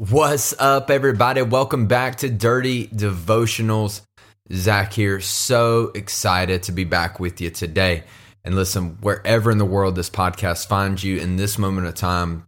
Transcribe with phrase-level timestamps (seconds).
[0.00, 1.42] What's up, everybody?
[1.42, 4.02] Welcome back to Dirty Devotionals.
[4.52, 5.18] Zach here.
[5.18, 8.04] So excited to be back with you today.
[8.44, 12.46] And listen, wherever in the world this podcast finds you in this moment of time,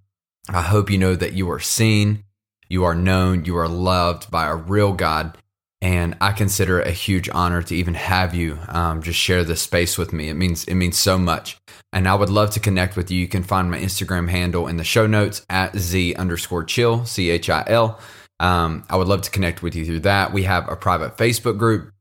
[0.49, 2.23] I hope you know that you are seen,
[2.69, 5.37] you are known, you are loved by a real God.
[5.83, 9.63] And I consider it a huge honor to even have you um, just share this
[9.63, 10.29] space with me.
[10.29, 11.59] It means it means so much
[11.93, 13.19] and I would love to connect with you.
[13.19, 17.31] You can find my Instagram handle in the show notes at z underscore chill, C
[17.31, 17.99] H I L.
[18.39, 20.33] Um, I would love to connect with you through that.
[20.33, 21.93] We have a private Facebook group,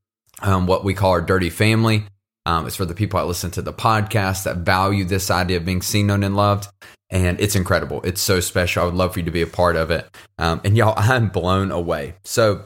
[0.41, 2.05] um, what we call our Dirty Family.
[2.45, 5.65] Um, it's for the people that listen to the podcast that value this idea of
[5.65, 6.67] being seen, known, and loved.
[7.09, 8.01] And it's incredible.
[8.03, 8.83] It's so special.
[8.83, 10.07] I would love for you to be a part of it.
[10.37, 12.15] Um, and y'all, I'm blown away.
[12.23, 12.63] So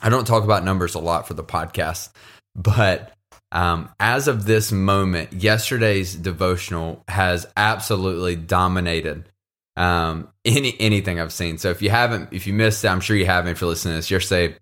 [0.00, 2.10] I don't talk about numbers a lot for the podcast,
[2.54, 3.12] but
[3.50, 9.28] um, as of this moment, yesterday's devotional has absolutely dominated
[9.76, 11.58] um, any anything I've seen.
[11.58, 13.52] So if you haven't, if you missed it, I'm sure you haven't.
[13.52, 14.56] If you're listening to this, yesterday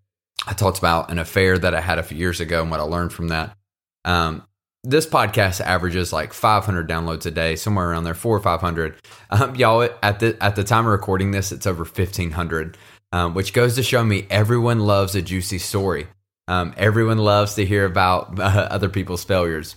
[0.46, 2.84] I talked about an affair that I had a few years ago and what I
[2.84, 3.56] learned from that.
[4.04, 4.46] Um,
[4.84, 8.94] this podcast averages like 500 downloads a day, somewhere around there, four or 500.
[9.30, 12.76] Um, y'all, at the at the time of recording this, it's over 1500,
[13.16, 16.06] um, which goes to show me everyone loves a juicy story.
[16.48, 19.76] Um, everyone loves to hear about uh, other people's failures,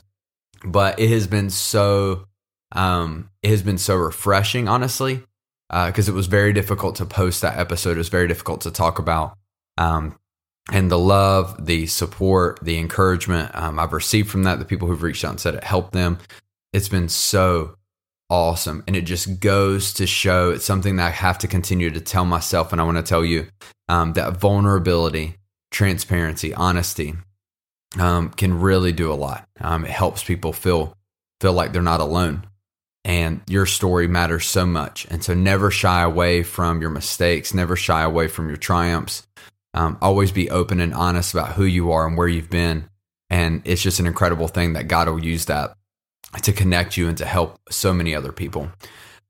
[0.65, 2.25] but it has been so
[2.73, 5.23] um, it has been so refreshing, honestly,
[5.69, 7.91] because uh, it was very difficult to post that episode.
[7.91, 9.37] It was very difficult to talk about.
[9.77, 10.19] Um,
[10.71, 15.01] and the love, the support, the encouragement um, I've received from that, the people who've
[15.01, 16.19] reached out and said it helped them,
[16.73, 17.75] it's been so
[18.29, 18.84] awesome.
[18.88, 22.25] And it just goes to show it's something that I have to continue to tell
[22.25, 22.72] myself.
[22.72, 23.47] And I want to tell you
[23.88, 25.35] um, that vulnerability
[25.72, 27.16] transparency, honesty
[27.97, 29.47] um, can really do a lot.
[29.59, 30.95] Um, it helps people feel
[31.41, 32.45] feel like they're not alone,
[33.06, 35.07] and your story matters so much.
[35.09, 37.53] And so, never shy away from your mistakes.
[37.53, 39.25] Never shy away from your triumphs.
[39.73, 42.90] Um, always be open and honest about who you are and where you've been.
[43.29, 45.75] And it's just an incredible thing that God will use that
[46.41, 48.72] to connect you and to help so many other people.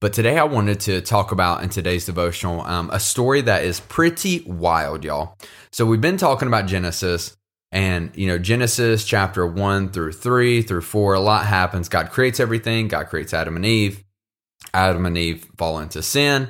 [0.02, 3.82] But today I wanted to talk about in today's devotional um, a story that is
[3.82, 5.38] pretty wild, y'all.
[5.72, 7.36] So we've been talking about Genesis,
[7.72, 11.16] and you know Genesis chapter one through three through four.
[11.16, 11.90] A lot happens.
[11.90, 12.88] God creates everything.
[12.88, 14.04] God creates Adam and Eve.
[14.74, 16.50] Adam and Eve fall into sin.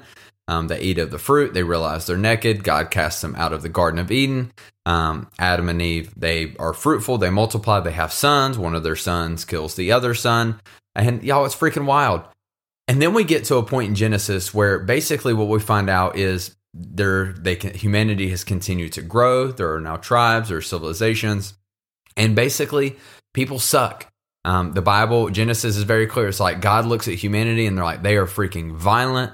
[0.50, 1.54] Um, they eat of the fruit.
[1.54, 2.64] They realize they're naked.
[2.64, 4.52] God casts them out of the Garden of Eden.
[4.88, 7.20] Um, Adam and Eve, they are fruitful.
[7.20, 7.80] They multiply.
[7.80, 8.58] They have sons.
[8.58, 10.60] One of their sons kills the other son.
[10.96, 12.24] And y'all, it's freaking wild.
[12.88, 16.18] And then we get to a point in Genesis where basically what we find out
[16.18, 19.52] is there they can, humanity has continued to grow.
[19.52, 21.54] There are now tribes or civilizations,
[22.18, 22.96] and basically
[23.36, 24.12] people suck.
[24.46, 26.28] Um, the Bible Genesis is very clear.
[26.28, 29.34] It's like God looks at humanity and they're like they are freaking violent.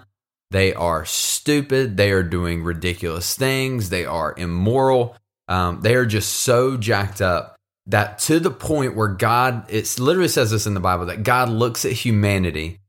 [0.55, 1.97] They are stupid.
[1.97, 3.89] They are doing ridiculous things.
[3.89, 5.17] They are immoral.
[5.49, 7.57] Um, they are just so jacked up
[7.87, 11.49] that to the point where God, it literally says this in the Bible that God
[11.49, 12.79] looks at humanity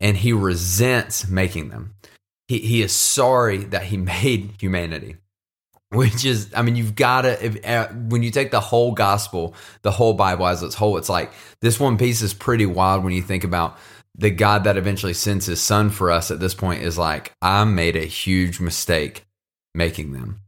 [0.00, 1.94] and he resents making them.
[2.48, 5.14] He, he is sorry that he made humanity.
[5.90, 9.92] Which is, I mean, you've got to, uh, when you take the whole gospel, the
[9.92, 11.30] whole Bible as its whole, it's like
[11.60, 13.78] this one piece is pretty wild when you think about
[14.14, 17.64] the God that eventually sends his son for us at this point is like, I
[17.64, 19.24] made a huge mistake
[19.74, 20.40] making them.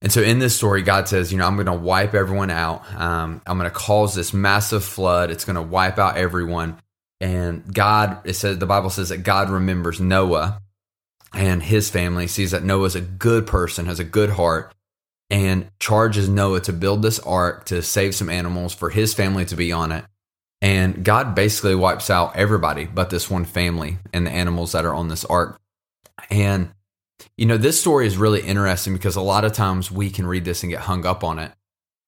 [0.00, 2.82] And so in this story, God says, you know, I'm going to wipe everyone out.
[2.94, 5.30] Um, I'm going to cause this massive flood.
[5.30, 6.78] It's going to wipe out everyone.
[7.20, 10.60] And God, it says the Bible says that God remembers Noah
[11.34, 14.72] and his family, sees that Noah's a good person, has a good heart,
[15.30, 19.56] and charges Noah to build this ark to save some animals for his family to
[19.56, 20.04] be on it.
[20.60, 24.94] And God basically wipes out everybody but this one family and the animals that are
[24.94, 25.58] on this ark.
[26.30, 26.70] And,
[27.36, 30.44] you know, this story is really interesting because a lot of times we can read
[30.44, 31.52] this and get hung up on it.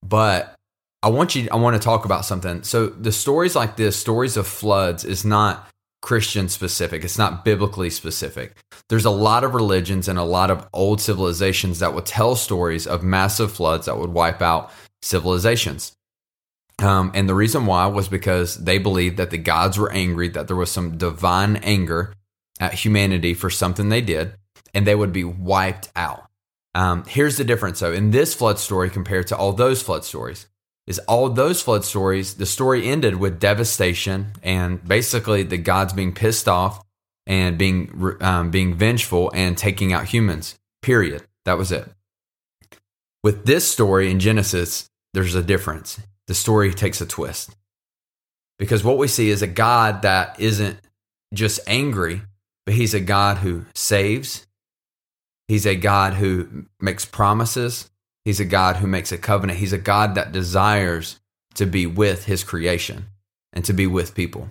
[0.03, 0.55] But
[1.03, 2.63] I want you I want to talk about something.
[2.63, 5.69] So the stories like this, stories of floods is not
[6.03, 7.05] Christian specific.
[7.05, 8.57] It's not biblically specific.
[8.89, 12.87] There's a lot of religions and a lot of old civilizations that would tell stories
[12.87, 14.71] of massive floods that would wipe out
[15.03, 15.93] civilizations.
[16.81, 20.47] Um, and the reason why was because they believed that the gods were angry, that
[20.47, 22.15] there was some divine anger
[22.59, 24.35] at humanity for something they did.
[24.73, 26.29] and they would be wiped out.
[26.75, 30.47] Um, here's the difference, though, in this flood story compared to all those flood stories.
[30.87, 36.13] Is all those flood stories, the story ended with devastation and basically the gods being
[36.13, 36.85] pissed off
[37.27, 40.59] and being um, being vengeful and taking out humans.
[40.83, 41.23] Period.
[41.45, 41.89] That was it.
[43.23, 46.01] With this story in Genesis, there's a difference.
[46.31, 47.57] The story takes a twist.
[48.57, 50.79] Because what we see is a God that isn't
[51.35, 52.23] just angry,
[52.65, 54.47] but he's a God who saves.
[55.49, 57.91] He's a God who makes promises.
[58.25, 59.59] He's a God who makes a covenant.
[59.59, 61.19] He's a God that desires
[61.55, 63.07] to be with his creation
[63.53, 64.51] and to be with people.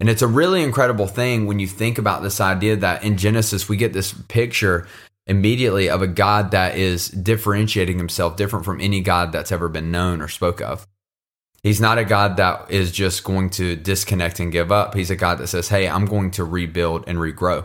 [0.00, 3.68] And it's a really incredible thing when you think about this idea that in Genesis,
[3.68, 4.88] we get this picture
[5.30, 9.92] immediately of a God that is differentiating himself different from any God that's ever been
[9.92, 10.88] known or spoke of.
[11.62, 14.92] He's not a God that is just going to disconnect and give up.
[14.92, 17.64] He's a God that says, Hey, I'm going to rebuild and regrow.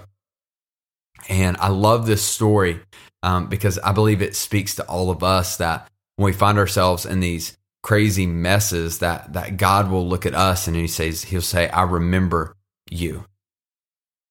[1.28, 2.82] And I love this story
[3.24, 7.04] um, because I believe it speaks to all of us that when we find ourselves
[7.04, 11.42] in these crazy messes, that, that God will look at us and he says, He'll
[11.42, 12.56] say, I remember
[12.92, 13.26] you.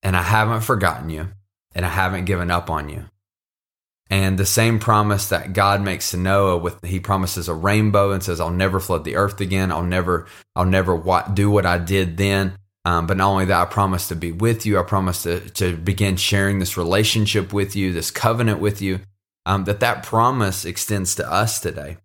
[0.05, 1.31] And I haven't forgotten you
[1.75, 3.07] and I haven't given up on you.
[4.11, 8.23] And the same promise that God makes to Noah with he promises a rainbow and
[8.23, 9.73] says, "I'll never flood the earth again.
[9.73, 11.01] I'll never, I'll never
[11.33, 12.55] do what I did then."
[12.85, 14.79] Um, but not only that, I promise to be with you.
[14.79, 19.01] I promise to to begin sharing this relationship with you, this covenant with you.
[19.47, 21.97] Um, that that promise extends to us today.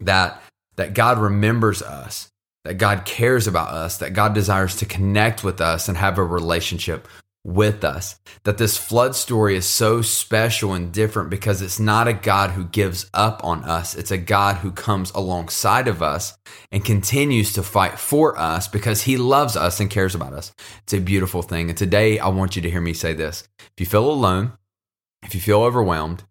[0.00, 0.42] That
[0.76, 2.28] that God remembers us.
[2.64, 3.98] That God cares about us.
[3.98, 7.08] That God desires to connect with us and have a relationship
[7.44, 8.20] with us.
[8.44, 12.64] That this flood story is so special and different because it's not a God who
[12.64, 13.94] gives up on us.
[13.94, 16.36] It's a God who comes alongside of us
[16.70, 20.52] and continues to fight for us because he loves us and cares about us.
[20.84, 21.68] It's a beautiful thing.
[21.68, 23.48] And today I want you to hear me say this.
[23.58, 24.52] If you feel alone,
[25.24, 26.24] if you feel overwhelmed,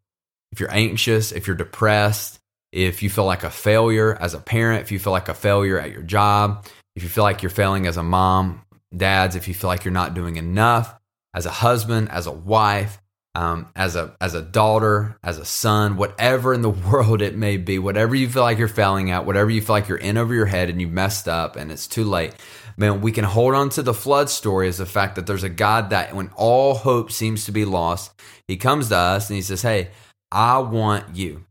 [0.51, 2.39] if you're anxious, if you're depressed,
[2.71, 5.79] if you feel like a failure as a parent, if you feel like a failure
[5.79, 6.65] at your job,
[6.95, 8.61] if you feel like you're failing as a mom,
[8.95, 10.97] dads, if you feel like you're not doing enough,
[11.33, 13.01] as a husband, as a wife,
[13.33, 17.57] um, as a as a daughter, as a son, whatever in the world it may
[17.57, 20.33] be, whatever you feel like you're failing at, whatever you feel like you're in over
[20.33, 22.33] your head and you messed up and it's too late,
[22.75, 25.49] man, we can hold on to the flood story as the fact that there's a
[25.49, 28.11] God that when all hope seems to be lost,
[28.47, 29.89] He comes to us and He says, "Hey,
[30.31, 31.45] I want you.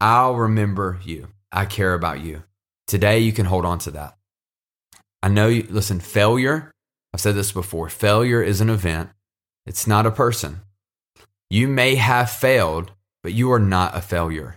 [0.00, 1.28] I'll remember you.
[1.52, 2.44] I care about you."
[2.86, 4.16] Today, you can hold on to that.
[5.22, 5.66] I know you.
[5.68, 6.72] Listen, failure.
[7.12, 7.90] I've said this before.
[7.90, 9.10] Failure is an event
[9.68, 10.62] it's not a person.
[11.50, 12.90] You may have failed,
[13.22, 14.56] but you are not a failure.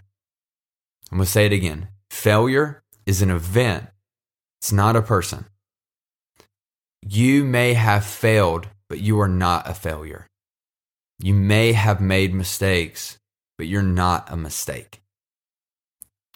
[1.12, 1.90] I'm going to say it again.
[2.10, 3.88] Failure is an event,
[4.62, 5.46] it's not a person.
[7.02, 10.28] You may have failed, but you are not a failure.
[11.20, 13.20] You may have made mistakes,
[13.58, 15.02] but you're not a mistake.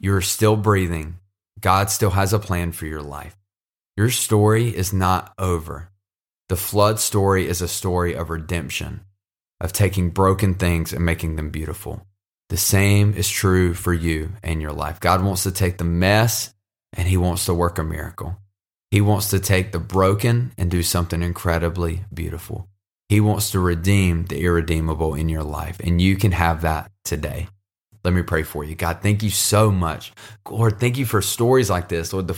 [0.02, 1.20] You're still breathing.
[1.62, 3.38] God still has a plan for your life.
[3.96, 5.90] Your story is not over.
[6.48, 9.02] The flood story is a story of redemption,
[9.60, 12.06] of taking broken things and making them beautiful.
[12.50, 15.00] The same is true for you and your life.
[15.00, 16.54] God wants to take the mess
[16.94, 18.38] and He wants to work a miracle.
[18.92, 22.68] He wants to take the broken and do something incredibly beautiful.
[23.10, 27.48] He wants to redeem the irredeemable in your life, and you can have that today.
[28.04, 28.76] Let me pray for you.
[28.76, 30.14] God, thank you so much.
[30.50, 32.14] Lord, thank you for stories like this.
[32.14, 32.38] Lord, the,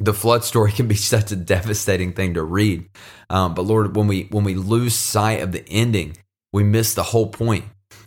[0.00, 2.88] the flood story can be such a devastating thing to read.
[3.28, 6.16] Um, but Lord, when we when we lose sight of the ending,
[6.52, 7.64] we miss the whole point.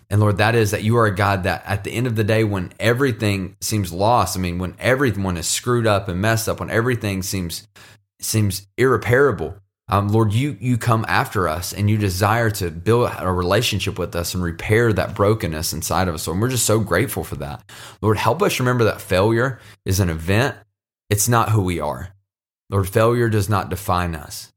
[0.10, 2.24] And Lord, that is that you are a God that at the end of the
[2.24, 6.60] day, when everything seems lost, I mean, when everyone is screwed up and messed up,
[6.60, 7.68] when everything seems
[8.20, 9.56] seems irreparable,
[9.88, 14.16] um, Lord, you you come after us and you desire to build a relationship with
[14.16, 16.28] us and repair that brokenness inside of us.
[16.28, 17.64] And we're just so grateful for that.
[18.02, 20.56] Lord, help us remember that failure is an event
[21.14, 22.12] it's not who we are.
[22.72, 24.52] Lord, failure does not define us.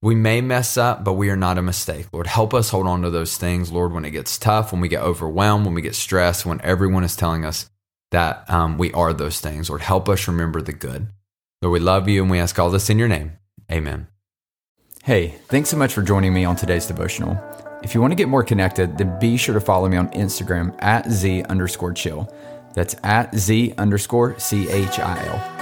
[0.00, 2.06] We may mess up, but we are not a mistake.
[2.14, 4.88] Lord, help us hold on to those things, Lord, when it gets tough, when we
[4.88, 7.68] get overwhelmed, when we get stressed, when everyone is telling us
[8.10, 9.68] that um, we are those things.
[9.68, 11.08] Lord, help us remember the good.
[11.60, 13.32] Lord, we love you and we ask all this in your name.
[13.70, 14.06] Amen.
[15.04, 17.38] Hey, thanks so much for joining me on today's devotional.
[17.82, 20.74] If you want to get more connected, then be sure to follow me on Instagram
[20.82, 22.34] at Z underscore chill.
[22.72, 25.61] That's at Z underscore C H I L